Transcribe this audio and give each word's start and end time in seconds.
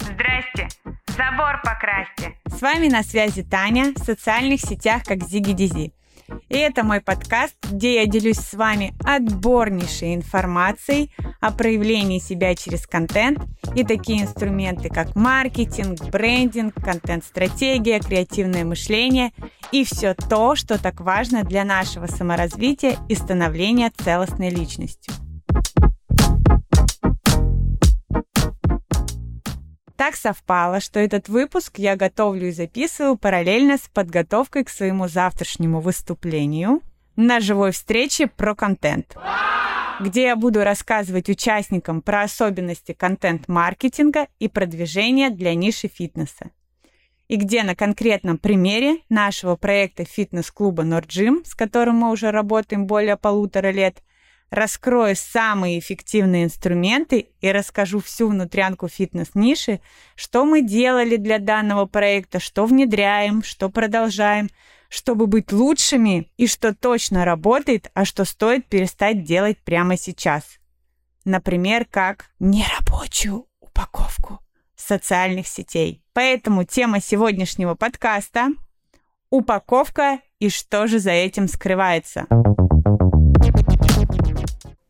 Здрасте, 0.00 0.68
забор 1.08 1.60
покрасьте. 1.64 2.36
С 2.46 2.62
вами 2.62 2.88
на 2.88 3.02
связи 3.02 3.42
Таня 3.42 3.92
в 3.96 3.98
социальных 3.98 4.60
сетях 4.60 5.02
как 5.04 5.24
Зиги 5.24 5.52
Дизи. 5.52 5.92
И 6.48 6.56
это 6.56 6.84
мой 6.84 7.00
подкаст, 7.00 7.56
где 7.68 7.96
я 7.96 8.06
делюсь 8.06 8.38
с 8.38 8.54
вами 8.54 8.94
отборнейшей 9.04 10.14
информацией 10.14 11.12
о 11.40 11.50
проявлении 11.50 12.20
себя 12.20 12.54
через 12.54 12.86
контент 12.86 13.40
и 13.74 13.82
такие 13.82 14.22
инструменты, 14.22 14.88
как 14.88 15.16
маркетинг, 15.16 16.00
брендинг, 16.12 16.74
контент-стратегия, 16.74 17.98
креативное 17.98 18.64
мышление 18.64 19.32
и 19.72 19.84
все 19.84 20.14
то, 20.14 20.54
что 20.54 20.80
так 20.80 21.00
важно 21.00 21.42
для 21.42 21.64
нашего 21.64 22.06
саморазвития 22.06 22.98
и 23.08 23.16
становления 23.16 23.90
целостной 23.96 24.50
личностью. 24.50 25.12
Так 30.00 30.16
совпало, 30.16 30.80
что 30.80 30.98
этот 30.98 31.28
выпуск 31.28 31.78
я 31.78 31.94
готовлю 31.94 32.48
и 32.48 32.52
записываю 32.52 33.18
параллельно 33.18 33.76
с 33.76 33.86
подготовкой 33.92 34.64
к 34.64 34.70
своему 34.70 35.08
завтрашнему 35.08 35.80
выступлению 35.80 36.80
на 37.16 37.38
живой 37.38 37.72
встрече 37.72 38.26
про 38.26 38.54
контент, 38.54 39.14
где 40.00 40.22
я 40.22 40.36
буду 40.36 40.64
рассказывать 40.64 41.28
участникам 41.28 42.00
про 42.00 42.22
особенности 42.22 42.92
контент-маркетинга 42.94 44.28
и 44.38 44.48
продвижения 44.48 45.28
для 45.28 45.54
ниши 45.54 45.88
фитнеса. 45.88 46.50
И 47.28 47.36
где 47.36 47.62
на 47.62 47.76
конкретном 47.76 48.38
примере 48.38 49.00
нашего 49.10 49.56
проекта 49.56 50.06
фитнес-клуба 50.06 50.82
Норджим, 50.82 51.44
с 51.44 51.54
которым 51.54 51.96
мы 51.96 52.10
уже 52.10 52.30
работаем 52.30 52.86
более 52.86 53.18
полутора 53.18 53.70
лет, 53.70 54.02
раскрою 54.50 55.16
самые 55.16 55.78
эффективные 55.78 56.44
инструменты 56.44 57.28
и 57.40 57.52
расскажу 57.52 58.00
всю 58.00 58.28
внутрянку 58.28 58.88
фитнес-ниши, 58.88 59.80
что 60.14 60.44
мы 60.44 60.62
делали 60.62 61.16
для 61.16 61.38
данного 61.38 61.86
проекта, 61.86 62.40
что 62.40 62.66
внедряем, 62.66 63.42
что 63.42 63.68
продолжаем, 63.68 64.50
чтобы 64.88 65.26
быть 65.26 65.52
лучшими 65.52 66.30
и 66.36 66.46
что 66.46 66.74
точно 66.74 67.24
работает, 67.24 67.90
а 67.94 68.04
что 68.04 68.24
стоит 68.24 68.66
перестать 68.66 69.24
делать 69.24 69.58
прямо 69.58 69.96
сейчас. 69.96 70.58
Например, 71.24 71.86
как 71.88 72.26
нерабочую 72.40 73.46
упаковку 73.60 74.40
социальных 74.74 75.46
сетей. 75.46 76.02
Поэтому 76.12 76.64
тема 76.64 77.00
сегодняшнего 77.00 77.74
подкаста– 77.74 78.48
упаковка 79.30 80.20
и 80.38 80.48
что 80.48 80.86
же 80.86 80.98
за 80.98 81.12
этим 81.12 81.48
скрывается. 81.48 82.26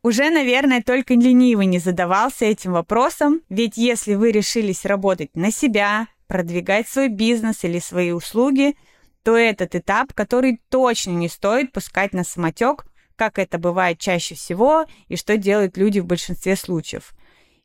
Уже, 0.03 0.31
наверное, 0.31 0.83
только 0.83 1.15
ленивый 1.15 1.67
не 1.67 1.79
задавался 1.79 2.47
этим 2.47 2.73
вопросом, 2.73 3.43
ведь 3.51 3.77
если 3.77 4.15
вы 4.15 4.33
решились 4.33 4.87
работать 4.87 5.37
на 5.37 5.51
себя, 5.51 6.09
продвигать 6.27 6.89
свой 6.89 7.09
бизнес 7.09 7.65
или 7.65 7.79
свои 7.79 8.13
услуги, 8.13 8.77
то 9.23 9.37
этот 9.37 9.75
этап, 9.75 10.15
который 10.15 10.63
точно 10.71 11.11
не 11.11 11.29
стоит 11.29 11.73
пускать 11.73 12.15
на 12.15 12.25
самотек, 12.25 12.87
как 13.15 13.39
это 13.39 13.59
бывает 13.59 13.99
чаще 13.99 14.35
всего 14.35 14.87
и 15.09 15.17
что 15.17 15.37
делают 15.37 15.77
люди 15.77 16.01
в 16.01 16.07
большинстве 16.07 16.57
случаев. 16.57 17.13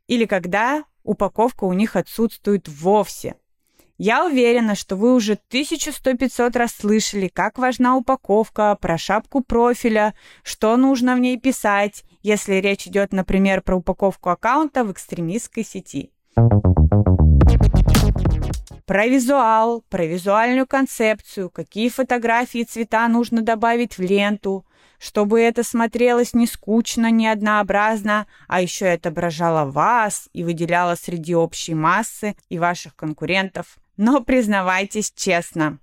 Или 0.08 0.26
когда 0.26 0.84
упаковка 1.04 1.64
у 1.64 1.72
них 1.72 1.96
отсутствует 1.96 2.68
вовсе– 2.68 3.36
я 3.98 4.26
уверена, 4.26 4.76
что 4.76 4.98
вы 4.98 5.14
уже 5.14 5.40
1100-500 5.50 6.58
раз 6.58 6.74
слышали, 6.74 7.30
как 7.30 7.58
важна 7.58 7.96
упаковка, 7.96 8.78
про 8.80 8.98
шапку 8.98 9.42
профиля, 9.42 10.14
что 10.44 10.76
нужно 10.76 11.16
в 11.16 11.20
ней 11.20 11.40
писать, 11.40 12.04
если 12.26 12.56
речь 12.56 12.88
идет, 12.88 13.14
например, 13.14 13.62
про 13.62 13.76
упаковку 13.76 14.30
аккаунта 14.30 14.84
в 14.84 14.92
экстремистской 14.92 15.64
сети. 15.64 16.12
Про 18.88 19.06
визуал, 19.06 19.84
про 19.90 20.06
визуальную 20.06 20.66
концепцию, 20.66 21.52
какие 21.52 21.90
фотографии 21.90 22.62
и 22.62 22.66
цвета 22.66 23.08
нужно 23.08 23.44
добавить 23.44 24.00
в 24.00 24.02
ленту, 24.02 24.66
чтобы 24.98 25.40
это 25.40 25.64
смотрелось 25.64 26.34
не 26.34 26.48
скучно, 26.48 27.12
не 27.12 27.28
однообразно, 27.28 28.26
а 28.48 28.60
еще 28.60 28.86
и 28.86 28.96
отображало 28.96 29.70
вас 29.70 30.28
и 30.34 30.44
выделяло 30.44 30.96
среди 30.96 31.36
общей 31.36 31.76
массы 31.76 32.36
и 32.50 32.58
ваших 32.58 32.96
конкурентов. 32.96 33.78
Но 33.98 34.22
признавайтесь 34.22 35.14
честно, 35.16 35.78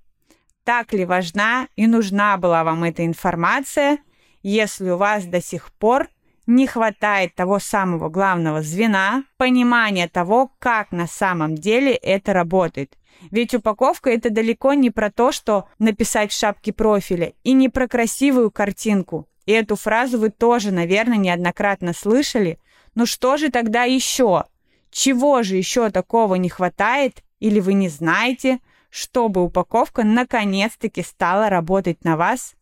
так 0.65 0.93
ли 0.93 1.05
важна 1.05 1.69
и 1.77 1.87
нужна 1.87 2.37
была 2.37 2.65
вам 2.65 2.83
эта 2.83 3.07
информация, 3.07 3.99
если 4.43 4.91
у 4.91 4.97
вас 4.97 5.25
до 5.25 5.41
сих 5.41 5.73
пор 5.75 6.09
не 6.47 6.67
хватает 6.67 7.35
того 7.35 7.59
самого 7.59 8.09
главного 8.09 8.63
звена, 8.63 9.25
понимания 9.37 10.09
того, 10.09 10.53
как 10.59 10.93
на 10.93 11.07
самом 11.07 11.55
деле 11.55 11.95
это 11.95 12.33
работает. 12.33 12.97
Ведь 13.31 13.55
упаковка 13.55 14.11
это 14.11 14.31
далеко 14.31 14.75
не 14.75 14.91
про 14.91 15.11
то, 15.11 15.33
что 15.33 15.69
написать 15.79 16.33
в 16.33 16.39
шапке 16.39 16.73
профиля, 16.73 17.35
и 17.45 17.53
не 17.53 17.69
про 17.69 17.87
красивую 17.87 18.51
картинку. 18.51 19.29
И 19.47 19.53
эту 19.53 19.77
фразу 19.77 20.19
вы 20.19 20.31
тоже, 20.31 20.73
наверное, 20.73 21.19
неоднократно 21.19 21.93
слышали. 21.93 22.59
Но 22.95 23.07
что 23.07 23.37
же 23.37 23.51
тогда 23.51 23.85
еще? 23.85 24.45
Чего 24.91 25.43
же 25.43 25.57
еще 25.57 25.91
такого 25.91 26.35
не 26.35 26.49
хватает, 26.49 27.23
или 27.41 27.61
вы 27.61 27.75
не 27.75 27.89
знаете, 27.89 28.61
чтобы 28.91 29.43
упаковка 29.43 30.05
наконец-таки 30.05 31.03
стала 31.03 31.49
работать 31.49 32.05
на 32.05 32.17
вас, 32.17 32.55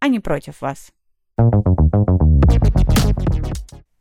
а 0.00 0.08
не 0.08 0.20
против 0.20 0.60
вас. 0.60 0.92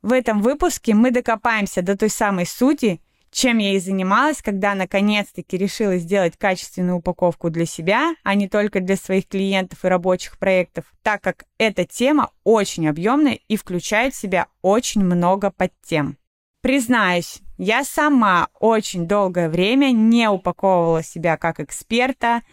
В 0.07 0.13
этом 0.13 0.41
выпуске 0.41 0.94
мы 0.94 1.12
докопаемся 1.12 1.81
до 1.81 1.97
той 1.97 2.09
самой 2.09 2.45
сути, 2.45 3.01
чем 3.29 3.57
я 3.57 3.73
и 3.73 3.79
занималась, 3.79 4.41
когда 4.41 4.73
наконец-таки 4.73 5.57
решила 5.57 5.97
сделать 5.97 6.38
качественную 6.38 7.00
упаковку 7.00 7.50
для 7.50 7.66
себя, 7.66 8.16
а 8.23 8.34
не 8.34 8.47
только 8.47 8.79
для 8.79 8.96
своих 8.96 9.28
клиентов 9.28 9.84
и 9.84 9.90
рабочих 9.90 10.40
проектов, 10.40 10.85
так 11.03 11.19
как 11.19 11.44
эта 11.57 11.84
тема 11.84 12.29
очень 12.46 12.88
объемная 12.88 13.38
и 13.50 13.57
включает 13.57 14.13
в 14.13 14.17
себя 14.17 14.47
очень 14.62 15.03
много 15.03 15.51
подтем. 15.51 16.17
Признаюсь, 16.62 17.41
я 17.57 17.84
сама 17.84 18.47
очень 18.62 19.09
долгое 19.09 19.50
время 19.50 19.91
не 19.91 20.29
упаковывала 20.29 21.03
себя 21.03 21.35
как 21.35 21.59
эксперта, 21.59 22.44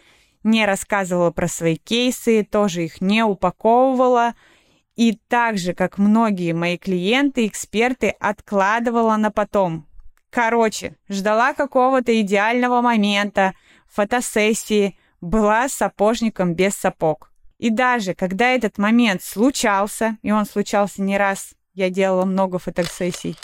не 0.43 0.67
рассказывала 0.67 1.31
про 1.31 1.47
свои 1.47 1.77
кейсы, 1.77 2.43
тоже 2.43 2.87
их 2.87 3.01
не 3.01 3.23
упаковывала. 3.23 4.35
И 4.97 5.19
так 5.29 5.59
же, 5.59 5.75
как 5.75 5.99
многие 5.99 6.53
мои 6.53 6.79
клиенты, 6.79 7.47
эксперты, 7.47 8.15
откладывала 8.21 9.17
на 9.17 9.31
потом. 9.31 9.87
Короче, 10.31 10.97
ждала 11.09 11.53
какого-то 11.53 12.21
идеального 12.21 12.81
момента, 12.81 13.55
фотосессии, 13.89 14.99
была 15.21 15.69
сапожником 15.69 16.55
без 16.55 16.75
сапог. 16.75 17.31
И 17.59 17.71
даже 17.71 18.15
когда 18.15 18.51
этот 18.51 18.79
момент 18.79 19.23
случался, 19.23 20.19
и 20.23 20.33
он 20.33 20.45
случался 20.45 21.03
не 21.03 21.17
раз, 21.17 21.55
я 21.73 21.89
делала 21.89 22.25
много 22.25 22.59
фотосессий, 22.59 23.37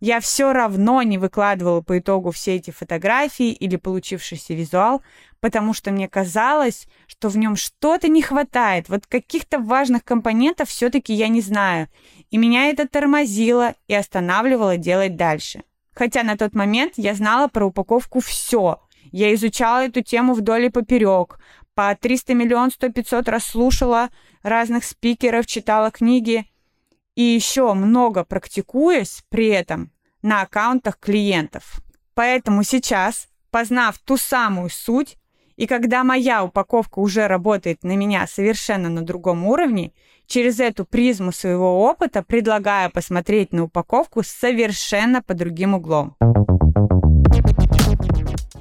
я 0.00 0.20
все 0.20 0.52
равно 0.52 1.02
не 1.02 1.18
выкладывала 1.18 1.80
по 1.80 1.98
итогу 1.98 2.30
все 2.30 2.54
эти 2.54 2.70
фотографии 2.70 3.50
или 3.50 3.76
получившийся 3.76 4.54
визуал, 4.54 5.02
потому 5.40 5.74
что 5.74 5.90
мне 5.90 6.08
казалось, 6.08 6.86
что 7.06 7.28
в 7.28 7.36
нем 7.36 7.56
что-то 7.56 8.08
не 8.08 8.22
хватает, 8.22 8.88
вот 8.88 9.06
каких-то 9.06 9.58
важных 9.58 10.04
компонентов 10.04 10.68
все-таки 10.68 11.12
я 11.12 11.28
не 11.28 11.40
знаю, 11.40 11.88
и 12.30 12.38
меня 12.38 12.66
это 12.66 12.88
тормозило 12.88 13.74
и 13.86 13.94
останавливало 13.94 14.76
делать 14.76 15.16
дальше. 15.16 15.62
Хотя 15.92 16.22
на 16.22 16.36
тот 16.36 16.54
момент 16.54 16.94
я 16.96 17.14
знала 17.14 17.48
про 17.48 17.66
упаковку 17.66 18.20
все. 18.20 18.80
Я 19.10 19.34
изучала 19.34 19.86
эту 19.86 20.02
тему 20.02 20.34
вдоль 20.34 20.66
и 20.66 20.70
поперек, 20.70 21.38
по 21.74 21.96
300 22.00 22.34
миллион 22.34 22.70
100 22.70 22.92
500 22.92 23.28
раз 23.28 23.44
слушала 23.44 24.10
разных 24.42 24.84
спикеров, 24.84 25.46
читала 25.46 25.90
книги– 25.90 26.46
и 27.18 27.22
еще 27.22 27.74
много 27.74 28.22
практикуясь 28.22 29.24
при 29.28 29.48
этом 29.48 29.90
на 30.22 30.42
аккаунтах 30.42 31.00
клиентов. 31.00 31.80
Поэтому 32.14 32.62
сейчас, 32.62 33.26
познав 33.50 33.98
ту 33.98 34.16
самую 34.16 34.70
суть, 34.70 35.17
и 35.58 35.66
когда 35.66 36.04
моя 36.04 36.44
упаковка 36.44 37.00
уже 37.00 37.26
работает 37.26 37.82
на 37.82 37.96
меня 37.96 38.28
совершенно 38.28 38.88
на 38.88 39.02
другом 39.02 39.44
уровне, 39.44 39.92
через 40.26 40.60
эту 40.60 40.84
призму 40.84 41.32
своего 41.32 41.82
опыта 41.84 42.22
предлагаю 42.22 42.92
посмотреть 42.92 43.52
на 43.52 43.64
упаковку 43.64 44.22
совершенно 44.22 45.20
по 45.20 45.34
другим 45.34 45.74
углом. 45.74 46.16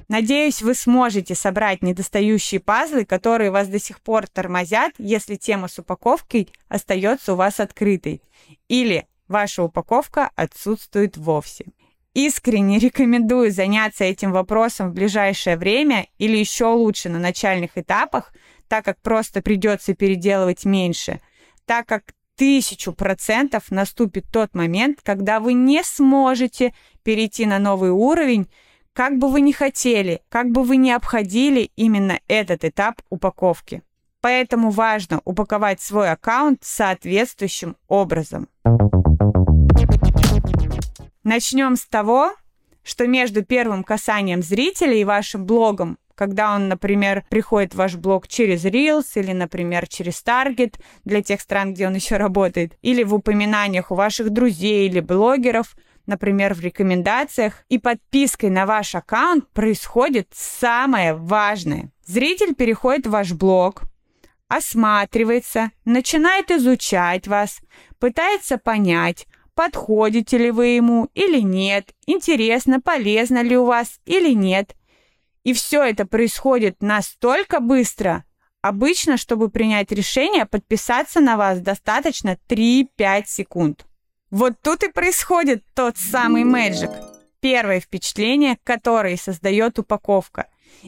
Надеюсь, 0.09 0.63
вы 0.63 0.73
сможете 0.73 1.35
собрать 1.35 1.83
недостающие 1.83 2.59
пазлы, 2.59 3.05
которые 3.05 3.51
вас 3.51 3.67
до 3.67 3.79
сих 3.79 4.01
пор 4.01 4.25
тормозят, 4.25 4.93
если 4.97 5.35
тема 5.35 5.67
с 5.67 5.77
упаковкой 5.77 6.49
остается 6.67 7.33
у 7.33 7.35
вас 7.35 7.59
открытой. 7.59 8.23
Или 8.69 9.05
ваша 9.27 9.61
упаковка 9.61 10.31
отсутствует 10.35 11.15
вовсе. 11.15 11.65
Искренне 12.17 12.79
рекомендую 12.79 13.51
заняться 13.51 14.03
этим 14.03 14.31
вопросом 14.31 14.89
в 14.89 14.93
ближайшее 14.95 15.55
время 15.55 16.07
или 16.17 16.35
еще 16.35 16.65
лучше 16.65 17.09
на 17.09 17.19
начальных 17.19 17.77
этапах, 17.77 18.33
так 18.67 18.85
как 18.85 18.99
просто 19.03 19.43
придется 19.43 19.93
переделывать 19.93 20.65
меньше, 20.65 21.21
так 21.65 21.85
как 21.85 22.15
тысячу 22.35 22.91
процентов 22.91 23.69
наступит 23.69 24.25
тот 24.33 24.55
момент, 24.55 25.01
когда 25.03 25.39
вы 25.39 25.53
не 25.53 25.83
сможете 25.83 26.73
перейти 27.03 27.45
на 27.45 27.59
новый 27.59 27.91
уровень, 27.91 28.49
как 28.93 29.19
бы 29.19 29.29
вы 29.29 29.41
ни 29.41 29.51
хотели, 29.51 30.23
как 30.29 30.49
бы 30.49 30.63
вы 30.63 30.77
ни 30.77 30.89
обходили 30.89 31.69
именно 31.75 32.19
этот 32.27 32.65
этап 32.65 32.95
упаковки. 33.11 33.83
Поэтому 34.21 34.71
важно 34.71 35.21
упаковать 35.23 35.81
свой 35.81 36.09
аккаунт 36.09 36.63
соответствующим 36.63 37.75
образом. 37.87 38.47
Начнем 41.27 41.75
с 41.75 41.85
того, 41.85 42.31
что 42.83 43.05
между 43.05 43.43
первым 43.43 43.83
касанием 43.83 44.41
зрителя 44.41 44.93
и 44.93 45.03
вашим 45.03 45.45
блогом 45.45 45.97
когда 46.15 46.55
он, 46.55 46.67
например, 46.67 47.25
приходит 47.29 47.73
в 47.73 47.77
ваш 47.77 47.95
блог 47.95 48.27
через 48.27 48.65
Reels 48.65 49.05
или, 49.13 49.33
например, 49.33 49.87
через 49.87 50.23
Target 50.23 50.79
для 51.05 51.21
тех 51.21 51.39
стран, 51.41 51.75
где 51.75 51.85
он 51.85 51.93
еще 51.93 52.17
работает, 52.17 52.75
или 52.81 53.03
в 53.03 53.13
упоминаниях 53.13 53.91
у 53.91 53.95
ваших 53.95 54.31
друзей 54.31 54.89
или 54.89 54.99
блогеров, 54.99 55.75
например, 56.07 56.55
в 56.55 56.61
рекомендациях, 56.61 57.65
и 57.69 57.77
подпиской 57.77 58.49
на 58.49 58.65
ваш 58.65 58.95
аккаунт 58.95 59.47
происходит 59.51 60.29
самое 60.33 61.13
важное. 61.13 61.91
Зритель 62.03 62.55
переходит 62.55 63.05
в 63.05 63.11
ваш 63.11 63.33
блог, 63.33 63.83
осматривается, 64.47 65.69
начинает 65.85 66.49
изучать 66.49 67.27
вас, 67.27 67.59
пытается 67.99 68.57
понять, 68.57 69.27
подходите 69.57 70.37
ли 70.37 70.51
вы 70.51 70.67
ему 70.67 71.09
или 71.15 71.39
нет, 71.39 71.89
интересно, 72.05 72.79
полезно 72.79 73.41
ли 73.41 73.57
у 73.57 73.65
вас 73.65 73.99
или 74.05 74.31
нет. 74.33 74.75
И 75.43 75.53
все 75.53 75.83
это 75.83 76.05
происходит 76.05 76.83
настолько 76.83 77.59
быстро. 77.59 78.23
Обычно, 78.61 79.17
чтобы 79.17 79.49
принять 79.49 79.91
решение, 79.91 80.45
подписаться 80.45 81.21
на 81.21 81.37
вас 81.37 81.59
достаточно 81.59 82.37
3-5 82.47 83.23
секунд. 83.25 83.87
Вот 84.29 84.61
тут 84.61 84.83
и 84.83 84.91
происходит 84.91 85.63
тот 85.73 85.97
самый 85.97 86.43
мэджик. 86.43 86.91
Первое 87.39 87.79
впечатление, 87.79 88.59
которое 88.63 89.17
создает 89.17 89.79
упаковка. 89.79 90.47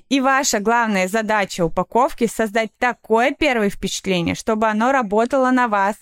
И 0.10 0.22
ваша 0.22 0.60
главная 0.60 1.08
задача 1.08 1.66
упаковки– 1.66 2.28
создать 2.32 2.70
такое 2.78 3.32
первое 3.32 3.72
впечатление, 3.72 4.36
чтобы 4.36 4.68
оно 4.68 4.92
работало 4.92 5.50
на 5.50 5.68
вас. 5.68 5.96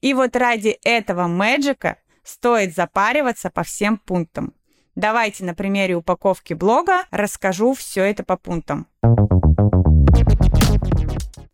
И 0.00 0.14
вот 0.14 0.36
ради 0.36 0.78
этого 0.84 1.26
мэджика 1.26 1.96
стоит 2.22 2.74
запариваться 2.74 3.50
по 3.50 3.62
всем 3.62 3.98
пунктам. 3.98 4.54
Давайте 4.94 5.44
на 5.44 5.54
примере 5.54 5.94
упаковки 5.94 6.54
блога 6.54 7.04
расскажу 7.10 7.72
все 7.74 8.02
это 8.04 8.24
по 8.24 8.36
пунктам. 8.36 8.86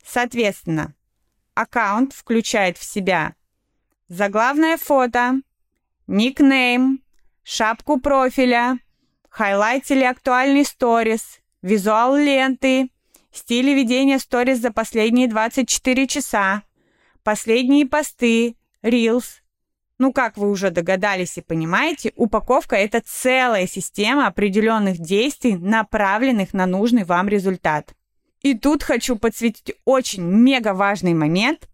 Соответственно, 0.05 0.95
аккаунт 1.55 2.13
включает 2.13 2.79
в 2.79 2.85
себя 2.85 3.35
заглавное 4.09 4.77
фото, 4.77 5.41
никнейм, 6.07 7.03
шапку 7.45 8.01
профиля, 8.01 8.79
highlight 9.29 9.91
или 9.91 10.05
актуальный 10.05 10.65
сторис, 10.65 11.41
визуал 11.63 12.17
ленты, 12.17 12.91
стиль 13.31 13.73
ведения 13.75 14.19
сторис 14.19 14.59
за 14.59 14.73
последние 14.73 15.29
24 15.29 16.07
часа, 16.07 16.63
последние 17.23 17.87
посты, 17.87 18.57
reels, 18.83 19.41
ну, 19.99 20.13
как 20.13 20.37
вы 20.37 20.49
уже 20.49 20.71
догадались 20.71 21.39
и 21.39 21.41
понимаете, 21.41 22.13
упаковка– 22.15 22.77
это 22.77 23.03
целая 23.05 23.67
система 23.67 24.29
определенных 24.29 24.99
действий, 24.99 25.57
направленных 25.57 26.55
на 26.55 26.67
нужный 26.67 27.05
вам 27.05 27.29
результат. 27.29 27.95
И 28.43 28.55
тут 28.55 28.85
хочу 28.85 29.17
подсветить 29.17 29.75
очень 29.85 30.23
мега 30.23 30.73
важный 30.73 31.15
момент. 31.15 31.69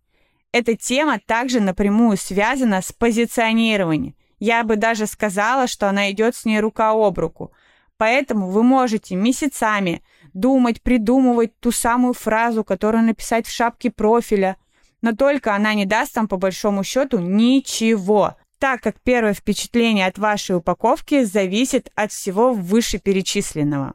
Эта 0.53 0.75
тема 0.75 1.21
также 1.25 1.61
напрямую 1.61 2.17
связана 2.17 2.81
с 2.81 2.93
позиционированием. 2.93 4.15
Я 4.39 4.65
бы 4.65 4.77
даже 4.77 5.07
сказала, 5.07 5.67
что 5.67 5.89
она 5.91 6.11
идет 6.11 6.35
с 6.35 6.47
ней 6.47 6.61
рука 6.61 6.93
об 6.93 7.19
руку. 7.19 7.53
Поэтому 7.99 8.49
вы 8.49 8.63
можете 8.63 9.17
месяцами 9.17 10.03
думать, 10.33 10.83
придумывать 10.83 11.61
ту 11.61 11.71
самую 11.71 12.15
фразу, 12.15 12.65
которую 12.65 13.05
написать 13.05 13.47
в 13.47 13.53
шапке 13.53 13.91
профиля– 13.91 14.57
но 15.05 15.15
только 15.15 15.55
она 15.55 15.75
не 15.75 15.85
даст 15.85 16.17
вам 16.17 16.29
по 16.29 16.39
большому 16.39 16.83
счету 16.83 17.19
ничего, 17.19 18.37
так 18.59 18.81
как 18.81 18.97
первое 19.03 19.35
впечатление 19.35 20.07
от 20.07 20.17
вашей 20.17 20.57
упаковки 20.57 21.25
зависит 21.25 21.91
от 21.95 22.11
всего 22.11 22.55
вышеперечисленного. 22.55 23.93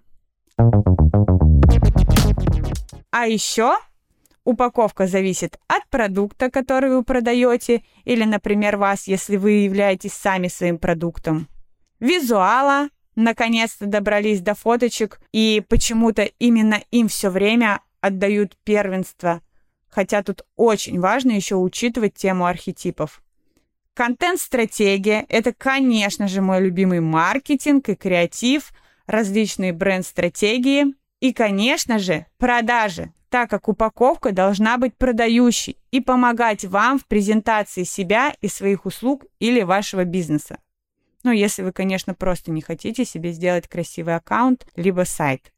А 3.10 3.26
еще 3.26 3.76
упаковка 4.44 5.08
зависит 5.08 5.60
от 5.68 5.82
продукта, 5.90 6.52
который 6.52 6.92
вы 6.92 7.04
продаете, 7.04 7.82
или, 8.04 8.24
например, 8.24 8.78
вас, 8.78 9.08
если 9.08 9.38
вы 9.38 9.64
являетесь 9.64 10.14
сами 10.14 10.48
своим 10.48 10.78
продуктом. 10.78 11.48
Визуала, 12.00 12.90
наконец-то 13.16 13.88
добрались 13.88 14.42
до 14.42 14.54
фоточек, 14.54 15.20
и 15.34 15.64
почему-то 15.70 16.22
именно 16.38 16.84
им 16.92 17.08
все 17.08 17.32
время 17.32 17.82
отдают 18.00 18.56
первенство 18.64 19.42
хотя 19.90 20.24
тут 20.24 20.46
очень 20.56 21.00
важно 21.00 21.32
еще 21.32 21.56
учитывать 21.56 22.14
тему 22.14 22.46
архетипов. 22.46 23.22
Контент-стратегия– 23.94 25.26
это, 25.30 25.54
конечно 25.54 26.28
же, 26.28 26.42
мой 26.42 26.62
любимый 26.62 27.02
маркетинг 27.02 27.90
и 27.90 27.96
креатив, 27.96 28.72
различные 29.08 29.74
бренд-стратегии 29.74 30.94
и, 31.20 31.34
конечно 31.34 32.00
же, 32.00 32.26
продажи, 32.38 33.12
так 33.30 33.50
как 33.50 33.68
упаковка 33.68 34.32
должна 34.32 34.78
быть 34.78 34.96
продающей 34.96 35.78
и 35.92 36.00
помогать 36.00 36.64
вам 36.64 36.98
в 36.98 37.08
презентации 37.08 37.84
себя 37.84 38.34
и 38.40 38.48
своих 38.48 38.86
услуг 38.86 39.26
или 39.40 39.62
вашего 39.64 40.06
бизнеса. 40.06 40.60
Ну, 41.24 41.32
если 41.32 41.64
вы, 41.64 41.74
конечно, 41.74 42.14
просто 42.14 42.52
не 42.52 42.62
хотите 42.62 43.04
себе 43.04 43.34
сделать 43.34 43.68
красивый 43.68 44.16
аккаунт, 44.16 44.66
либо 44.76 45.04
сайт. 45.04 45.52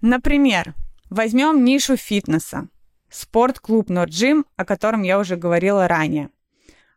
Например, 0.00 0.74
Возьмем 1.10 1.64
нишу 1.64 1.96
фитнеса. 1.96 2.68
Спортклуб 3.08 3.88
Норджим, 3.88 4.44
о 4.56 4.66
котором 4.66 5.02
я 5.02 5.18
уже 5.18 5.36
говорила 5.36 5.88
ранее. 5.88 6.28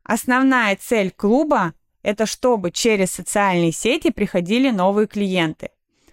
Основная 0.04 0.76
цель 0.76 1.12
клуба– 1.12 1.74
это 2.04 2.26
чтобы 2.26 2.72
через 2.72 3.12
социальные 3.12 3.72
сети 3.72 4.12
приходили 4.12 4.70
новые 4.70 5.08
клиенты. 5.08 5.70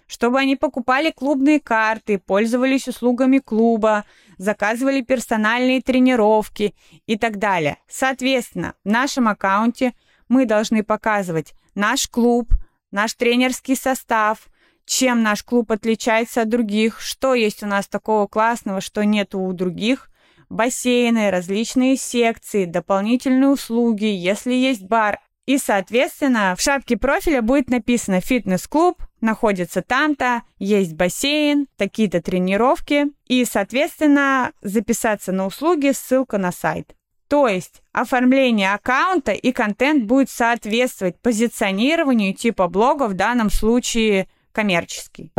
Чтобы 0.07 0.39
они 0.39 0.55
покупали 0.55 1.11
клубные 1.11 1.59
карты, 1.59 2.19
пользовались 2.19 2.87
услугами 2.87 3.39
клуба, 3.39 4.05
заказывали 4.37 5.01
персональные 5.01 5.81
тренировки 5.81 6.73
и 7.05 7.17
так 7.17 7.37
далее. 7.37 7.77
Соответственно, 7.87 8.75
в 8.85 8.89
нашем 8.89 9.27
аккаунте 9.27 9.93
мы 10.29 10.45
должны 10.45 10.83
показывать 10.83 11.53
наш 11.75 12.07
клуб, 12.07 12.53
наш 12.91 13.13
тренерский 13.15 13.75
состав– 13.75 14.47
чем 14.89 15.21
наш 15.21 15.43
клуб 15.43 15.71
отличается 15.71 16.41
от 16.41 16.49
других, 16.49 16.99
что 16.99 17.35
есть 17.35 17.61
у 17.61 17.67
нас 17.67 17.87
такого 17.87 18.25
классного, 18.25 18.81
что 18.81 19.05
нет 19.05 19.35
у 19.35 19.53
других, 19.53 20.09
бассейны, 20.49 21.29
различные 21.29 21.95
секции, 21.95 22.65
дополнительные 22.65 23.49
услуги, 23.49 24.05
если 24.05 24.51
есть 24.51 24.81
бар. 24.81 25.19
И, 25.45 25.59
соответственно, 25.59 26.55
в 26.57 26.61
шапке 26.61 26.97
профиля 26.97 27.43
будет 27.43 27.69
написано 27.69 28.19
«Фитнес-клуб», 28.19 29.03
находится 29.21 29.83
там-то, 29.83 30.41
есть 30.57 30.95
бассейн, 30.95 31.67
такие-то 31.77 32.19
тренировки. 32.19 33.11
И, 33.27 33.45
соответственно, 33.45 34.53
записаться 34.63 35.31
на 35.31 35.45
услуги, 35.45 35.91
ссылка 35.91 36.39
на 36.39 36.51
сайт. 36.51 36.95
То 37.27 37.47
есть 37.47 37.83
оформление 37.91 38.73
аккаунта 38.73 39.33
и 39.33 39.51
контент 39.51 40.05
будет 40.05 40.31
соответствовать 40.31 41.19
позиционированию 41.21 42.33
типа 42.33 42.67
блога, 42.67 43.07
в 43.07 43.13
данном 43.13 43.51
случае– 43.51 44.27
коммерческий. 44.51 45.31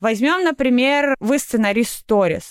Возьмем, 0.00 0.44
например, 0.44 1.16
вы 1.18 1.38
сценарист 1.38 2.04
Stories. 2.06 2.44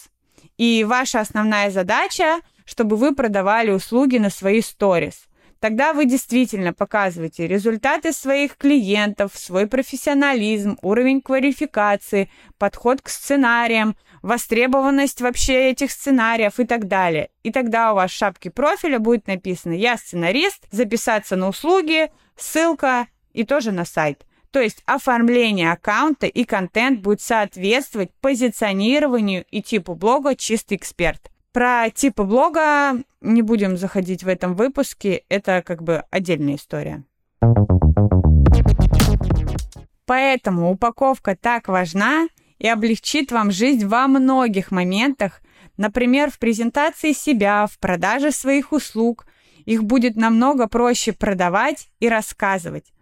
И 0.57 0.83
ваша 0.83 1.19
основная 1.19 1.69
задача, 1.71 2.39
чтобы 2.65 2.95
вы 2.95 3.13
продавали 3.13 3.71
услуги 3.71 4.17
на 4.17 4.29
свои 4.29 4.59
Stories. 4.59 5.15
Тогда 5.59 5.93
вы 5.93 6.05
действительно 6.05 6.73
показываете 6.73 7.47
результаты 7.47 8.11
своих 8.11 8.57
клиентов, 8.57 9.31
свой 9.33 9.65
профессионализм, 9.65 10.77
уровень 10.81 11.21
квалификации, 11.21 12.29
подход 12.57 13.01
к 13.01 13.07
сценариям, 13.07 13.95
востребованность 14.21 15.21
вообще 15.21 15.69
этих 15.69 15.91
сценариев 15.91 16.59
и 16.59 16.65
так 16.65 16.89
далее. 16.89 17.29
И 17.43 17.51
тогда 17.51 17.93
у 17.93 17.95
вас 17.95 18.11
в 18.11 18.13
шапке 18.13 18.49
профиля 18.51 18.99
будет 18.99 19.27
написано 19.27 19.71
«Я 19.71 19.95
сценарист», 19.95 20.67
записаться 20.69 21.37
на 21.37 21.47
услуги, 21.47 22.11
ссылка 22.35 23.07
и 23.33 23.43
тоже 23.43 23.71
на 23.71 23.85
сайт. 23.85 24.25
То 24.51 24.61
есть 24.61 24.83
оформление 24.85 25.71
аккаунта 25.71 26.27
и 26.27 26.43
контент 26.43 27.01
будет 27.01 27.21
соответствовать 27.21 28.11
позиционированию 28.21 29.45
и 29.49 29.61
типу 29.61 29.95
блога 29.95 30.35
«Чистый 30.35 30.77
эксперт». 30.77 31.31
Про 31.51 31.89
типы 31.89 32.23
блога 32.23 33.03
не 33.21 33.41
будем 33.41 33.77
заходить 33.77 34.23
в 34.23 34.27
этом 34.27 34.55
выпуске, 34.55 35.23
это 35.29 35.61
как 35.65 35.83
бы 35.83 36.03
отдельная 36.09 36.55
история. 36.55 37.03
Поэтому 40.05 40.71
упаковка 40.71 41.35
так 41.35 41.67
важна 41.67 42.27
и 42.59 42.67
облегчит 42.67 43.31
вам 43.31 43.51
жизнь 43.51 43.85
во 43.85 44.07
многих 44.07 44.71
моментах, 44.71 45.41
Например, 45.77 46.29
в 46.29 46.37
презентации 46.37 47.13
себя, 47.13 47.65
в 47.65 47.79
продаже 47.79 48.31
своих 48.31 48.71
услуг. 48.71 49.25
Их 49.65 49.83
будет 49.83 50.15
намного 50.15 50.67
проще 50.67 51.13
продавать 51.13 51.87
и 51.99 52.09
рассказывать. 52.09 52.93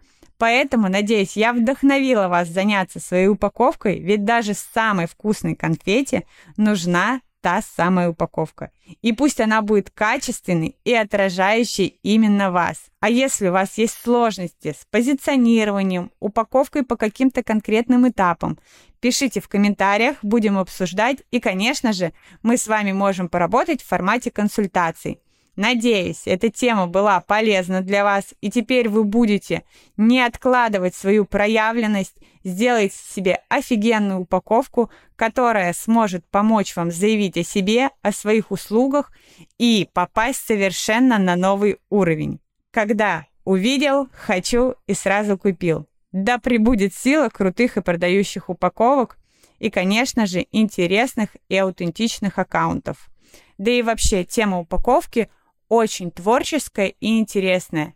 Поэтому, 0.42 0.88
надеюсь, 0.88 1.36
я 1.36 1.52
вдохновила 1.52 2.26
вас 2.26 2.48
заняться 2.48 2.98
своей 2.98 3.28
упаковкой, 3.28 4.00
ведь 4.00 4.24
даже 4.24 4.54
самой 4.54 5.06
вкусной 5.06 5.54
конфете 5.54 6.24
нужна 6.56 7.20
та 7.40 7.62
самая 7.62 8.08
упаковка. 8.08 8.72
И 9.02 9.12
пусть 9.12 9.40
она 9.40 9.62
будет 9.62 9.90
качественной 9.90 10.74
и 10.82 10.92
отражающей 10.94 12.00
именно 12.02 12.50
вас. 12.50 12.86
А 12.98 13.08
если 13.08 13.50
у 13.50 13.52
вас 13.52 13.78
есть 13.78 13.96
сложности 14.02 14.74
с 14.76 14.84
позиционированием, 14.90 16.10
упаковкой 16.18 16.82
по 16.82 16.96
каким-то 16.96 17.44
конкретным 17.44 18.08
этапам, 18.08 18.58
пишите 18.98 19.40
в 19.40 19.46
комментариях, 19.46 20.16
будем 20.22 20.58
обсуждать. 20.58 21.18
И, 21.30 21.38
конечно 21.38 21.92
же, 21.92 22.12
мы 22.42 22.56
с 22.56 22.66
вами 22.66 22.90
можем 22.90 23.28
поработать 23.28 23.80
в 23.80 23.86
формате 23.86 24.32
консультаций. 24.32 25.20
Надеюсь, 25.56 26.22
эта 26.24 26.48
тема 26.48 26.86
была 26.86 27.20
полезна 27.20 27.82
для 27.82 28.04
вас, 28.04 28.32
и 28.40 28.50
теперь 28.50 28.88
вы 28.88 29.04
будете 29.04 29.64
не 29.98 30.22
откладывать 30.22 30.94
свою 30.94 31.26
проявленность, 31.26 32.16
сделать 32.42 32.94
себе 32.94 33.40
офигенную 33.50 34.20
упаковку, 34.20 34.90
которая 35.14 35.74
сможет 35.74 36.24
помочь 36.30 36.74
вам 36.74 36.90
заявить 36.90 37.36
о 37.36 37.44
себе, 37.44 37.90
о 38.00 38.12
своих 38.12 38.50
услугах 38.50 39.12
и 39.58 39.86
попасть 39.92 40.40
совершенно 40.46 41.18
на 41.18 41.36
новый 41.36 41.78
уровень. 41.90 42.40
Когда 42.70 43.26
увидел, 43.44 44.08
хочу 44.14 44.76
и 44.86 44.94
сразу 44.94 45.36
купил. 45.36 45.86
Да 46.12 46.38
прибудет 46.38 46.94
сила 46.94 47.28
крутых 47.28 47.76
и 47.76 47.82
продающих 47.82 48.48
упаковок 48.48 49.18
и, 49.58 49.68
конечно 49.68 50.24
же, 50.24 50.46
интересных 50.50 51.36
и 51.50 51.56
аутентичных 51.58 52.38
аккаунтов. 52.38 53.10
Да 53.58 53.70
и 53.70 53.82
вообще, 53.82 54.24
тема 54.24 54.58
упаковки– 54.58 55.28
очень 55.72 56.10
творческая 56.10 56.88
и 56.88 57.18
интересная. 57.18 57.94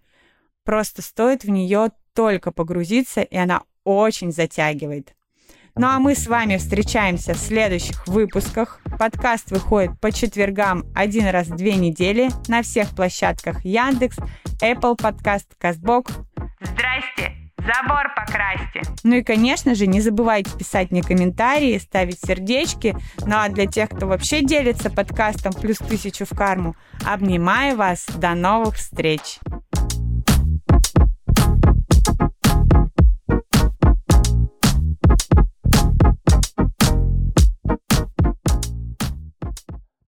Просто 0.64 1.02
стоит 1.02 1.44
в 1.44 1.50
нее 1.50 1.90
только 2.14 2.50
погрузиться, 2.50 3.20
и 3.20 3.36
она 3.36 3.64
очень 3.84 4.32
затягивает. 4.32 5.14
Ну 5.74 5.86
а 5.86 5.98
мы 5.98 6.14
с 6.14 6.26
вами 6.26 6.56
встречаемся 6.56 7.34
в 7.34 7.38
следующих 7.38 8.08
выпусках. 8.08 8.80
Подкаст 8.98 9.50
выходит 9.50 10.00
по 10.00 10.10
четвергам 10.10 10.84
один 10.94 11.28
раз 11.28 11.48
в 11.48 11.56
две 11.56 11.74
недели 11.74 12.30
на 12.48 12.62
всех 12.62 12.96
площадках 12.96 13.62
Яндекс, 13.62 14.16
Apple 14.62 14.96
Podcast, 14.96 15.48
Castbox. 15.60 16.12
Здрасте! 16.62 17.45
Забор 17.58 18.14
покрасьте. 18.14 18.82
Ну 19.02 19.16
и, 19.16 19.22
конечно 19.22 19.74
же, 19.74 19.86
не 19.86 20.00
забывайте 20.00 20.50
писать 20.56 20.90
мне 20.90 21.02
комментарии, 21.02 21.78
ставить 21.78 22.20
сердечки. 22.20 22.96
Ну 23.20 23.34
а 23.36 23.48
для 23.48 23.66
тех, 23.66 23.88
кто 23.88 24.06
вообще 24.06 24.42
делится 24.42 24.90
подкастом 24.90 25.52
«Плюс 25.52 25.78
тысячу 25.78 26.26
в 26.26 26.36
карму», 26.36 26.76
обнимаю 27.04 27.76
вас. 27.76 28.06
До 28.16 28.34
новых 28.34 28.76
встреч! 28.76 29.38